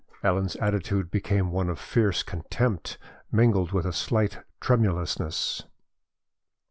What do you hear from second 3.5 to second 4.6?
with a slight